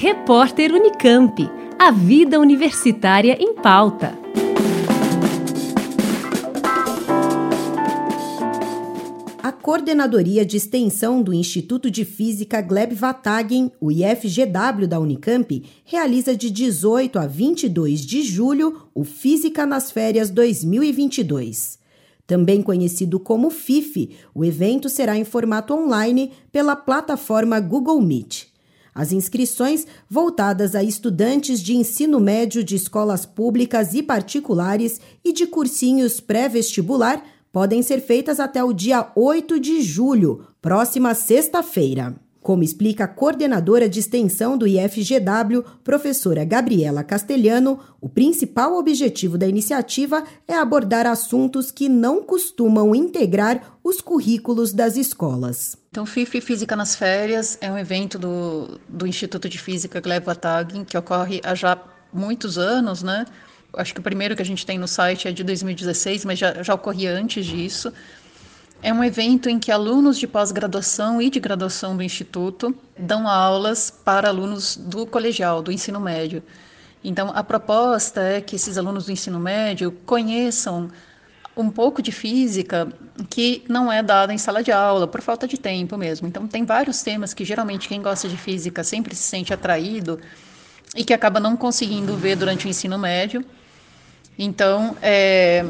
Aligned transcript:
Repórter 0.00 0.72
Unicamp. 0.72 1.50
A 1.76 1.90
vida 1.90 2.38
universitária 2.38 3.36
em 3.40 3.52
pauta. 3.52 4.16
A 9.42 9.50
Coordenadoria 9.50 10.46
de 10.46 10.56
Extensão 10.56 11.20
do 11.20 11.34
Instituto 11.34 11.90
de 11.90 12.04
Física 12.04 12.60
Gleb 12.60 12.94
Vatagen, 12.94 13.72
o 13.80 13.90
IFGW 13.90 14.86
da 14.86 15.00
Unicamp, 15.00 15.64
realiza 15.84 16.36
de 16.36 16.48
18 16.48 17.18
a 17.18 17.26
22 17.26 18.06
de 18.06 18.22
julho 18.22 18.88
o 18.94 19.02
Física 19.02 19.66
nas 19.66 19.90
Férias 19.90 20.30
2022. 20.30 21.76
Também 22.24 22.62
conhecido 22.62 23.18
como 23.18 23.50
FIFE, 23.50 24.10
o 24.32 24.44
evento 24.44 24.88
será 24.88 25.18
em 25.18 25.24
formato 25.24 25.74
online 25.74 26.30
pela 26.52 26.76
plataforma 26.76 27.58
Google 27.58 28.00
Meet. 28.00 28.56
As 28.98 29.12
inscrições, 29.12 29.86
voltadas 30.10 30.74
a 30.74 30.82
estudantes 30.82 31.60
de 31.60 31.76
ensino 31.76 32.18
médio 32.18 32.64
de 32.64 32.74
escolas 32.74 33.24
públicas 33.24 33.94
e 33.94 34.02
particulares 34.02 35.00
e 35.24 35.32
de 35.32 35.46
cursinhos 35.46 36.18
pré-vestibular, 36.18 37.22
podem 37.52 37.80
ser 37.80 38.00
feitas 38.00 38.40
até 38.40 38.64
o 38.64 38.72
dia 38.72 39.12
8 39.14 39.60
de 39.60 39.82
julho, 39.82 40.46
próxima 40.60 41.14
sexta-feira. 41.14 42.16
Como 42.42 42.64
explica 42.64 43.04
a 43.04 43.06
coordenadora 43.06 43.88
de 43.88 44.00
extensão 44.00 44.58
do 44.58 44.66
IFGW, 44.66 45.62
professora 45.84 46.44
Gabriela 46.44 47.04
Castelhano, 47.04 47.78
o 48.00 48.08
principal 48.08 48.76
objetivo 48.76 49.38
da 49.38 49.46
iniciativa 49.46 50.24
é 50.48 50.54
abordar 50.54 51.06
assuntos 51.06 51.70
que 51.70 51.88
não 51.88 52.20
costumam 52.20 52.96
integrar 52.96 53.78
os 53.84 54.00
currículos 54.00 54.72
das 54.72 54.96
escolas. 54.96 55.76
Então, 55.98 56.06
FIFI 56.06 56.40
Física 56.40 56.76
nas 56.76 56.94
Férias 56.94 57.58
é 57.60 57.68
um 57.68 57.76
evento 57.76 58.20
do, 58.20 58.78
do 58.88 59.04
Instituto 59.04 59.48
de 59.48 59.58
Física 59.58 60.00
Gleb 60.00 60.24
Vatagin, 60.24 60.84
que 60.84 60.96
ocorre 60.96 61.40
há 61.42 61.56
já 61.56 61.76
muitos 62.12 62.56
anos, 62.56 63.02
né? 63.02 63.26
Acho 63.72 63.92
que 63.94 63.98
o 63.98 64.02
primeiro 64.04 64.36
que 64.36 64.40
a 64.40 64.44
gente 64.44 64.64
tem 64.64 64.78
no 64.78 64.86
site 64.86 65.26
é 65.26 65.32
de 65.32 65.42
2016, 65.42 66.24
mas 66.24 66.38
já, 66.38 66.62
já 66.62 66.72
ocorria 66.72 67.10
antes 67.10 67.44
disso. 67.44 67.92
É 68.80 68.92
um 68.92 69.02
evento 69.02 69.48
em 69.48 69.58
que 69.58 69.72
alunos 69.72 70.20
de 70.20 70.28
pós-graduação 70.28 71.20
e 71.20 71.28
de 71.30 71.40
graduação 71.40 71.96
do 71.96 72.02
Instituto 72.04 72.72
dão 72.96 73.26
aulas 73.26 73.90
para 73.90 74.28
alunos 74.28 74.76
do 74.76 75.04
colegial, 75.04 75.62
do 75.62 75.72
ensino 75.72 75.98
médio. 75.98 76.44
Então, 77.02 77.32
a 77.34 77.42
proposta 77.42 78.20
é 78.20 78.40
que 78.40 78.54
esses 78.54 78.78
alunos 78.78 79.06
do 79.06 79.10
ensino 79.10 79.40
médio 79.40 79.90
conheçam 80.06 80.92
um 81.62 81.70
pouco 81.70 82.00
de 82.00 82.12
física 82.12 82.88
que 83.28 83.64
não 83.68 83.90
é 83.90 84.02
dada 84.02 84.32
em 84.32 84.38
sala 84.38 84.62
de 84.62 84.70
aula, 84.70 85.08
por 85.08 85.20
falta 85.20 85.46
de 85.46 85.58
tempo 85.58 85.96
mesmo. 85.96 86.28
Então, 86.28 86.46
tem 86.46 86.64
vários 86.64 87.02
temas 87.02 87.34
que 87.34 87.44
geralmente 87.44 87.88
quem 87.88 88.00
gosta 88.00 88.28
de 88.28 88.36
física 88.36 88.84
sempre 88.84 89.14
se 89.14 89.22
sente 89.22 89.52
atraído 89.52 90.20
e 90.96 91.04
que 91.04 91.12
acaba 91.12 91.40
não 91.40 91.56
conseguindo 91.56 92.16
ver 92.16 92.36
durante 92.36 92.66
o 92.66 92.68
ensino 92.68 92.96
médio. 92.96 93.44
Então, 94.38 94.96
é, 95.02 95.64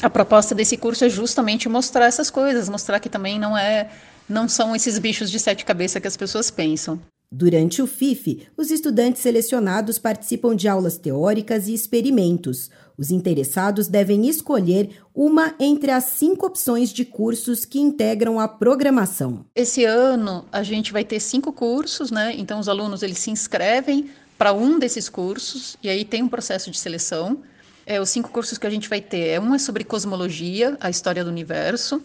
a 0.00 0.08
proposta 0.08 0.54
desse 0.54 0.76
curso 0.76 1.04
é 1.04 1.08
justamente 1.08 1.68
mostrar 1.68 2.06
essas 2.06 2.30
coisas, 2.30 2.68
mostrar 2.68 3.00
que 3.00 3.08
também 3.08 3.38
não 3.38 3.56
é 3.58 3.90
não 4.28 4.48
são 4.48 4.76
esses 4.76 4.96
bichos 4.96 5.28
de 5.28 5.40
sete 5.40 5.64
cabeças 5.64 6.00
que 6.00 6.06
as 6.06 6.16
pessoas 6.16 6.52
pensam. 6.52 7.00
Durante 7.32 7.80
o 7.80 7.86
FIF, 7.86 8.48
os 8.56 8.72
estudantes 8.72 9.22
selecionados 9.22 10.00
participam 10.00 10.56
de 10.56 10.66
aulas 10.66 10.98
teóricas 10.98 11.68
e 11.68 11.74
experimentos. 11.74 12.68
Os 12.98 13.12
interessados 13.12 13.86
devem 13.86 14.26
escolher 14.28 15.00
uma 15.14 15.54
entre 15.60 15.92
as 15.92 16.06
cinco 16.06 16.46
opções 16.46 16.92
de 16.92 17.04
cursos 17.04 17.64
que 17.64 17.78
integram 17.78 18.40
a 18.40 18.48
programação. 18.48 19.44
Esse 19.54 19.84
ano 19.84 20.44
a 20.50 20.64
gente 20.64 20.92
vai 20.92 21.04
ter 21.04 21.20
cinco 21.20 21.52
cursos, 21.52 22.10
né? 22.10 22.34
Então 22.36 22.58
os 22.58 22.68
alunos 22.68 23.00
eles 23.00 23.18
se 23.18 23.30
inscrevem 23.30 24.10
para 24.36 24.52
um 24.52 24.76
desses 24.76 25.08
cursos 25.08 25.76
e 25.80 25.88
aí 25.88 26.04
tem 26.04 26.24
um 26.24 26.28
processo 26.28 26.68
de 26.68 26.78
seleção. 26.80 27.38
É, 27.86 28.00
os 28.00 28.10
cinco 28.10 28.30
cursos 28.30 28.58
que 28.58 28.66
a 28.66 28.70
gente 28.70 28.88
vai 28.88 29.00
ter, 29.00 29.28
é 29.28 29.40
um 29.40 29.54
é 29.54 29.58
sobre 29.60 29.84
cosmologia, 29.84 30.76
a 30.80 30.90
história 30.90 31.22
do 31.22 31.30
universo, 31.30 32.02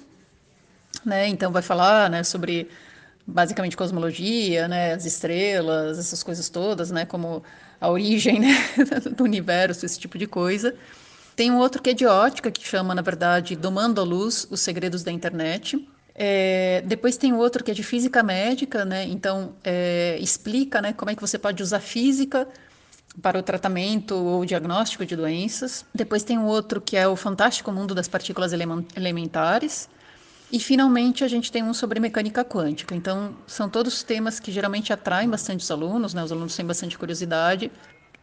né? 1.03 1.27
Então 1.27 1.51
vai 1.51 1.63
falar, 1.63 2.11
né, 2.11 2.23
sobre 2.23 2.67
basicamente 3.27 3.75
cosmologia, 3.75 4.67
né, 4.67 4.93
as 4.93 5.05
estrelas, 5.05 5.97
essas 5.97 6.21
coisas 6.21 6.49
todas, 6.49 6.91
né, 6.91 7.05
como 7.05 7.43
a 7.79 7.89
origem 7.89 8.39
né, 8.39 8.55
do 9.15 9.23
universo, 9.23 9.85
esse 9.85 9.99
tipo 9.99 10.17
de 10.17 10.27
coisa. 10.27 10.75
Tem 11.35 11.51
um 11.51 11.57
outro 11.57 11.81
que 11.81 11.89
é 11.89 11.93
de 11.93 12.05
ótica, 12.05 12.51
que 12.51 12.65
chama, 12.65 12.95
na 12.95 13.01
verdade, 13.01 13.55
Domando 13.55 13.99
a 13.99 14.03
Luz, 14.03 14.47
os 14.49 14.61
segredos 14.61 15.03
da 15.03 15.11
internet. 15.11 15.87
É, 16.13 16.81
depois 16.85 17.17
tem 17.17 17.33
outro 17.33 17.61
que 17.63 17.71
é 17.71 17.73
de 17.73 17.83
física 17.83 18.23
médica, 18.23 18.85
né, 18.85 19.05
então 19.05 19.53
é, 19.63 20.17
explica 20.19 20.81
né, 20.81 20.93
como 20.93 21.11
é 21.11 21.15
que 21.15 21.21
você 21.21 21.37
pode 21.37 21.61
usar 21.61 21.79
física 21.79 22.47
para 23.21 23.39
o 23.39 23.43
tratamento 23.43 24.15
ou 24.15 24.45
diagnóstico 24.45 25.05
de 25.05 25.15
doenças. 25.15 25.85
Depois 25.93 26.23
tem 26.23 26.37
um 26.37 26.45
outro 26.45 26.79
que 26.79 26.95
é 26.95 27.07
o 27.07 27.15
fantástico 27.15 27.71
mundo 27.71 27.95
das 27.95 28.07
partículas 28.07 28.51
elementares. 28.95 29.89
E 30.51 30.59
finalmente 30.59 31.23
a 31.23 31.27
gente 31.27 31.51
tem 31.51 31.63
um 31.63 31.73
sobre 31.73 31.99
mecânica 31.99 32.43
quântica. 32.43 32.95
Então, 32.95 33.35
são 33.47 33.67
todos 33.67 34.03
temas 34.03 34.39
que 34.39 34.51
geralmente 34.51 34.93
atraem 34.93 35.29
bastante 35.29 35.61
os 35.61 35.71
alunos, 35.71 36.13
né? 36.13 36.23
Os 36.23 36.31
alunos 36.31 36.55
têm 36.55 36.65
bastante 36.65 36.97
curiosidade. 36.97 37.71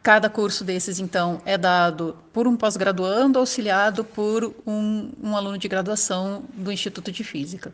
Cada 0.02 0.28
curso 0.28 0.64
desses, 0.64 0.98
então, 0.98 1.40
é 1.44 1.56
dado 1.56 2.16
por 2.32 2.48
um 2.48 2.56
pós-graduando 2.56 3.38
auxiliado 3.38 4.04
por 4.04 4.54
um, 4.66 5.10
um 5.22 5.36
aluno 5.36 5.58
de 5.58 5.68
graduação 5.68 6.44
do 6.54 6.72
Instituto 6.72 7.12
de 7.12 7.22
Física. 7.22 7.72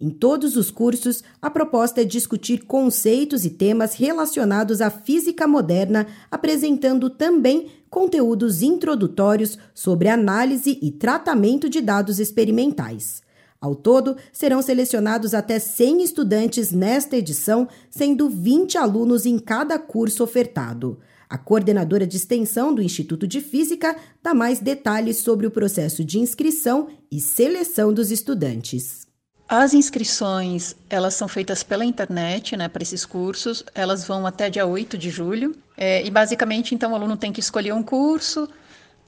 Em 0.00 0.10
todos 0.10 0.56
os 0.56 0.70
cursos, 0.70 1.22
a 1.40 1.48
proposta 1.48 2.00
é 2.00 2.04
discutir 2.04 2.64
conceitos 2.64 3.44
e 3.44 3.50
temas 3.50 3.94
relacionados 3.94 4.80
à 4.80 4.90
física 4.90 5.46
moderna, 5.46 6.08
apresentando 6.28 7.08
também 7.08 7.70
conteúdos 7.88 8.62
introdutórios 8.62 9.56
sobre 9.72 10.08
análise 10.08 10.76
e 10.82 10.90
tratamento 10.90 11.68
de 11.68 11.80
dados 11.80 12.18
experimentais. 12.18 13.22
Ao 13.62 13.76
todo, 13.76 14.16
serão 14.32 14.60
selecionados 14.60 15.34
até 15.34 15.60
100 15.60 16.02
estudantes 16.02 16.72
nesta 16.72 17.16
edição, 17.16 17.68
sendo 17.88 18.28
20 18.28 18.76
alunos 18.76 19.24
em 19.24 19.38
cada 19.38 19.78
curso 19.78 20.24
ofertado. 20.24 20.98
A 21.30 21.38
coordenadora 21.38 22.04
de 22.04 22.16
extensão 22.16 22.74
do 22.74 22.82
Instituto 22.82 23.24
de 23.24 23.40
Física 23.40 23.94
dá 24.20 24.34
mais 24.34 24.58
detalhes 24.58 25.18
sobre 25.18 25.46
o 25.46 25.50
processo 25.50 26.04
de 26.04 26.18
inscrição 26.18 26.88
e 27.08 27.20
seleção 27.20 27.94
dos 27.94 28.10
estudantes. 28.10 29.06
As 29.48 29.74
inscrições, 29.74 30.74
elas 30.90 31.14
são 31.14 31.28
feitas 31.28 31.62
pela 31.62 31.84
internet, 31.84 32.56
né, 32.56 32.68
para 32.68 32.82
esses 32.82 33.04
cursos. 33.04 33.62
Elas 33.74 34.04
vão 34.04 34.26
até 34.26 34.50
dia 34.50 34.66
8 34.66 34.98
de 34.98 35.08
julho. 35.08 35.54
É, 35.76 36.04
e 36.04 36.10
basicamente, 36.10 36.74
então, 36.74 36.92
o 36.92 36.94
aluno 36.96 37.16
tem 37.16 37.32
que 37.32 37.40
escolher 37.40 37.72
um 37.74 37.82
curso, 37.82 38.48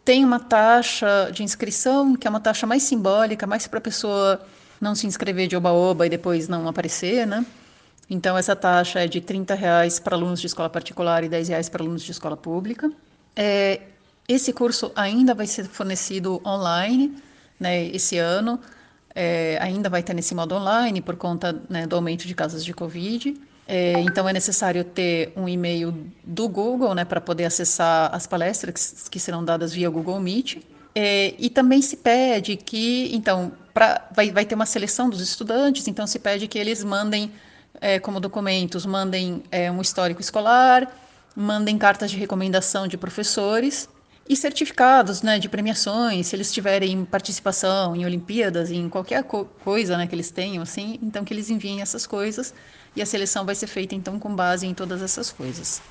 tem 0.05 0.25
uma 0.25 0.39
taxa 0.39 1.31
de 1.33 1.43
inscrição, 1.43 2.15
que 2.15 2.27
é 2.27 2.31
uma 2.31 2.41
taxa 2.41 2.67
mais 2.67 2.83
simbólica, 2.83 3.47
mais 3.47 3.67
para 3.67 3.79
a 3.79 3.83
pessoa 3.83 4.41
não 4.81 4.95
se 4.95 5.07
inscrever 5.07 5.49
de 5.49 5.57
oba-oba 5.57 6.07
e 6.07 6.11
depois 6.11 6.47
não 6.49 6.69
aparecer, 6.69 7.27
né? 7.27 7.45
Então, 8.09 8.37
essa 8.37 8.55
taxa 8.55 9.01
é 9.01 9.09
de 9.09 9.19
R$ 9.19 9.55
reais 9.55 9.99
para 9.99 10.15
alunos 10.15 10.41
de 10.41 10.47
escola 10.47 10.69
particular 10.69 11.25
e 11.25 11.29
R$ 11.29 11.43
reais 11.43 11.69
para 11.69 11.83
alunos 11.83 12.03
de 12.03 12.11
escola 12.11 12.37
pública. 12.37 12.93
É, 13.35 13.81
esse 14.29 14.53
curso 14.53 14.93
ainda 14.95 15.35
vai 15.35 15.47
ser 15.47 15.65
fornecido 15.65 16.41
online, 16.45 17.17
né, 17.59 17.87
esse 17.87 18.19
ano 18.19 18.61
é, 19.15 19.59
ainda 19.61 19.89
vai 19.89 20.03
ter 20.03 20.13
nesse 20.13 20.35
modo 20.35 20.55
online 20.55 21.01
por 21.01 21.17
conta 21.17 21.63
né, 21.69 21.87
do 21.87 21.97
aumento 21.97 22.27
de 22.27 22.35
casos 22.35 22.65
de 22.65 22.75
Covid. 22.75 23.35
É, 23.67 23.93
então 24.01 24.29
é 24.29 24.33
necessário 24.33 24.85
ter 24.85 25.33
um 25.35 25.49
e-mail 25.49 25.95
do 26.23 26.49
Google 26.49 26.95
né, 26.95 27.05
para 27.05 27.21
poder 27.21 27.45
acessar 27.45 28.15
as 28.15 28.27
palestras 28.27 29.09
que, 29.11 29.19
serão 29.19 29.45
dadas 29.45 29.73
via 29.73 29.89
Google 29.89 30.21
Meet. 30.21 30.59
É, 30.95 31.35
e 31.39 31.51
também 31.51 31.83
se 31.83 31.97
pede 31.97 32.57
que, 32.57 33.11
então, 33.15 33.53
pra, 33.73 34.07
vai, 34.15 34.31
vai 34.31 34.45
ter 34.45 34.55
uma 34.55 34.67
seleção 34.67 35.09
dos 35.09 35.21
estudantes, 35.21 35.89
então 35.89 36.07
se 36.07 36.19
pede 36.19 36.47
que 36.47 36.59
eles 36.59 36.85
mandem 36.85 37.33
é, 37.81 37.99
como 37.99 38.21
documentos, 38.21 38.87
mandem 38.87 39.43
é, 39.51 39.71
um 39.71 39.81
histórico 39.81 40.21
escolar, 40.21 40.89
mandem 41.35 41.77
cartas 41.77 42.11
de 42.11 42.17
recomendação 42.17 42.87
de 42.87 42.97
professores 42.97 43.89
e 44.29 44.35
certificados 44.35 45.23
né, 45.23 45.39
de 45.39 45.49
premiações, 45.49 46.29
se 46.29 46.37
eles 46.37 46.53
tiverem 46.53 47.05
participação 47.05 47.95
em 47.95 48.05
Olimpíadas, 48.05 48.71
em 48.71 48.89
qualquer 48.89 49.23
co 49.25 49.45
coisa 49.63 49.97
né, 49.97 50.07
que 50.07 50.15
eles 50.15 50.31
tenham, 50.31 50.63
assim, 50.63 50.99
então 51.03 51.25
que 51.25 51.35
eles 51.35 51.51
enviem 51.51 51.83
essas 51.83 52.07
coisas 52.07 52.55
e 52.97 53.03
a 53.03 53.07
seleção 53.07 53.45
vai 53.45 53.55
ser 53.55 53.67
feita 53.67 53.95
então 53.95 54.19
com 54.19 54.35
base 54.35 54.67
em 54.67 54.73
todas 54.73 55.03
essas 55.03 55.31
coisas. 55.31 55.83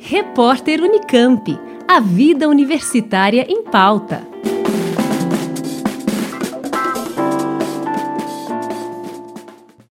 Repórter 0.00 0.82
Unicamp. 0.82 1.56
A 1.86 2.00
Vida 2.00 2.48
Universitária 2.48 3.46
em 3.48 3.62
Pauta. 3.62 4.29